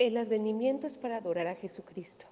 El 0.00 0.16
advenimiento 0.16 0.86
es 0.86 0.96
para 0.96 1.18
adorar 1.18 1.46
a 1.46 1.56
Jesucristo. 1.56 2.24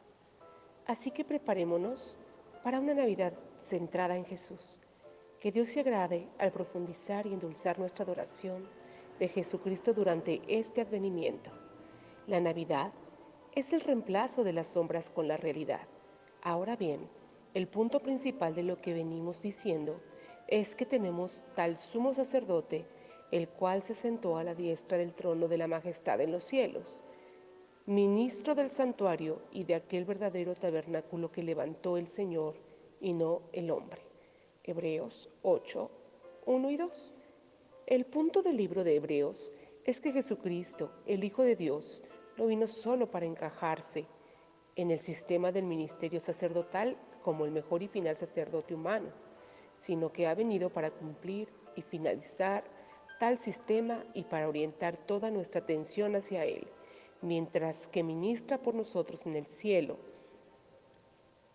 Así 0.87 1.11
que 1.11 1.23
preparémonos 1.23 2.17
para 2.65 2.81
una 2.81 2.95
Navidad 2.95 3.35
centrada 3.61 4.17
en 4.17 4.25
Jesús. 4.25 4.81
Que 5.39 5.53
Dios 5.53 5.69
se 5.69 5.81
agrade 5.81 6.29
al 6.39 6.51
profundizar 6.51 7.27
y 7.27 7.35
endulzar 7.35 7.79
nuestra 7.79 8.07
adoración 8.07 8.67
de 9.19 9.29
Jesucristo 9.29 9.93
durante 9.93 10.41
este 10.49 10.81
advenimiento. 10.81 11.51
La 12.27 12.41
Navidad 12.41 12.91
es 13.55 13.71
el 13.75 13.83
reemplazo 13.83 14.45
de 14.45 14.55
las 14.55 14.69
sombras 14.69 15.11
con 15.11 15.29
la 15.29 15.37
realidad. 15.37 15.83
Ahora 16.41 16.75
bien, 16.75 17.07
el 17.53 17.69
punto 17.69 18.01
principal 18.01 18.55
de 18.55 18.63
lo 18.63 18.81
que 18.81 18.95
venimos 18.95 19.43
diciendo 19.43 20.01
es 20.47 20.75
que 20.75 20.87
tenemos 20.87 21.45
tal 21.55 21.77
sumo 21.77 22.15
sacerdote, 22.15 22.87
el 23.31 23.47
cual 23.47 23.83
se 23.83 23.93
sentó 23.93 24.39
a 24.39 24.45
la 24.45 24.55
diestra 24.55 24.97
del 24.97 25.13
trono 25.13 25.49
de 25.49 25.59
la 25.59 25.67
majestad 25.67 26.23
en 26.23 26.33
los 26.33 26.45
cielos 26.45 27.05
ministro 27.89 28.55
del 28.55 28.71
santuario 28.71 29.41
y 29.51 29.65
de 29.65 29.75
aquel 29.75 30.05
verdadero 30.05 30.55
tabernáculo 30.55 31.33
que 31.33 31.43
levantó 31.43 31.97
el 31.97 32.07
Señor 32.07 32.55
y 33.01 33.15
no 33.15 33.41
el 33.55 33.71
hombre. 33.71 34.03
Hebreos 34.63 35.31
8, 35.41 35.91
1 36.45 36.71
y 36.71 36.77
2. 36.77 37.15
El 37.87 38.05
punto 38.05 38.43
del 38.43 38.59
libro 38.59 38.85
de 38.85 38.97
Hebreos 38.97 39.55
es 39.85 40.03
que 40.03 40.13
Jesucristo, 40.13 40.91
el 41.07 41.25
Hijo 41.25 41.43
de 41.45 41.57
Dios, 41.57 42.03
no 42.37 42.49
vino 42.49 42.67
solo 42.67 43.11
para 43.11 43.25
encajarse 43.25 44.05
en 44.77 44.91
el 44.91 45.01
sistema 45.01 45.51
del 45.51 45.65
ministerio 45.65 46.21
sacerdotal 46.21 46.95
como 47.23 47.47
el 47.47 47.53
mejor 47.53 47.83
y 47.83 47.89
final 47.89 48.19
sacerdote 48.19 48.75
humano, 48.75 49.09
sino 49.79 50.13
que 50.13 50.27
ha 50.27 50.35
venido 50.35 50.69
para 50.69 50.91
cumplir 50.91 51.49
y 51.75 51.81
finalizar 51.81 52.65
tal 53.19 53.39
sistema 53.39 54.05
y 54.13 54.25
para 54.25 54.47
orientar 54.47 54.99
toda 55.07 55.31
nuestra 55.31 55.63
atención 55.63 56.17
hacia 56.17 56.45
Él 56.45 56.69
mientras 57.23 57.89
que 57.89 58.03
ministra 58.03 58.59
por 58.59 58.75
nosotros 58.75 59.27
en 59.27 59.37
el 59.37 59.47
cielo. 59.47 59.97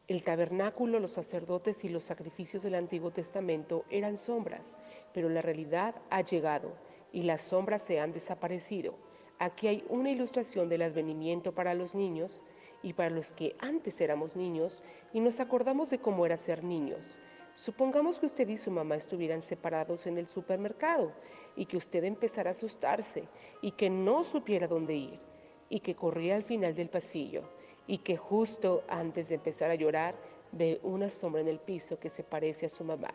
El 0.09 0.23
tabernáculo, 0.23 0.99
los 0.99 1.13
sacerdotes 1.13 1.85
y 1.85 1.89
los 1.89 2.03
sacrificios 2.03 2.61
del 2.61 2.75
Antiguo 2.75 3.11
Testamento 3.11 3.85
eran 3.89 4.17
sombras, 4.17 4.77
pero 5.13 5.29
la 5.29 5.41
realidad 5.41 5.95
ha 6.09 6.21
llegado 6.21 6.73
y 7.13 7.23
las 7.23 7.43
sombras 7.43 7.83
se 7.83 8.01
han 8.01 8.11
desaparecido. 8.11 8.95
Aquí 9.39 9.67
hay 9.67 9.85
una 9.87 10.11
ilustración 10.11 10.67
del 10.67 10.81
advenimiento 10.81 11.53
para 11.53 11.73
los 11.73 11.95
niños 11.95 12.41
y 12.81 12.93
para 12.93 13.11
los 13.11 13.31
que 13.31 13.55
antes 13.59 14.01
éramos 14.01 14.35
niños 14.35 14.83
y 15.13 15.21
nos 15.21 15.39
acordamos 15.39 15.89
de 15.89 15.99
cómo 15.99 16.25
era 16.25 16.35
ser 16.35 16.65
niños. 16.65 17.21
Supongamos 17.55 18.19
que 18.19 18.25
usted 18.25 18.49
y 18.49 18.57
su 18.57 18.71
mamá 18.71 18.97
estuvieran 18.97 19.41
separados 19.41 20.05
en 20.05 20.17
el 20.17 20.27
supermercado 20.27 21.13
y 21.55 21.65
que 21.65 21.77
usted 21.77 22.03
empezara 22.03 22.49
a 22.49 22.51
asustarse 22.51 23.23
y 23.61 23.71
que 23.71 23.89
no 23.89 24.25
supiera 24.25 24.67
dónde 24.67 24.95
ir 24.95 25.32
y 25.69 25.79
que 25.79 25.95
corría 25.95 26.35
al 26.35 26.43
final 26.43 26.75
del 26.75 26.89
pasillo 26.89 27.43
y 27.87 27.99
que 27.99 28.17
justo 28.17 28.83
antes 28.87 29.29
de 29.29 29.35
empezar 29.35 29.71
a 29.71 29.75
llorar 29.75 30.15
ve 30.51 30.79
una 30.83 31.09
sombra 31.09 31.41
en 31.41 31.47
el 31.47 31.59
piso 31.59 31.99
que 31.99 32.09
se 32.09 32.23
parece 32.23 32.65
a 32.65 32.69
su 32.69 32.83
mamá. 32.83 33.13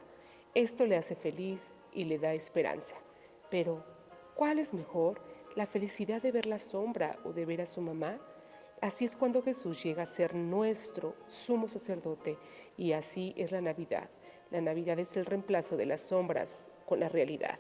Esto 0.55 0.87
le 0.87 0.97
hace 0.97 1.15
feliz 1.15 1.75
y 1.93 2.05
le 2.05 2.19
da 2.19 2.35
esperanza. 2.35 2.95
Pero, 3.51 3.85
¿cuál 4.35 4.59
es 4.59 4.75
mejor? 4.75 5.21
¿La 5.55 5.67
felicidad 5.67 6.21
de 6.21 6.33
ver 6.33 6.47
la 6.47 6.59
sombra 6.59 7.19
o 7.25 7.33
de 7.33 7.45
ver 7.45 7.63
a 7.63 7.67
su 7.67 7.81
mamá? 7.81 8.19
Así 8.81 9.05
es 9.05 9.17
cuando 9.17 9.43
Jesús 9.43 9.83
llega 9.83 10.03
a 10.03 10.07
ser 10.07 10.35
nuestro 10.35 11.15
sumo 11.27 11.69
sacerdote 11.69 12.37
y 12.77 12.93
así 12.93 13.35
es 13.37 13.51
la 13.51 13.61
Navidad. 13.61 14.09
La 14.51 14.61
Navidad 14.61 14.99
es 14.99 15.17
el 15.17 15.27
reemplazo 15.27 15.77
de 15.77 15.87
las 15.87 16.03
sombras 16.03 16.69
con 16.87 17.01
la 17.01 17.09
realidad. 17.09 17.59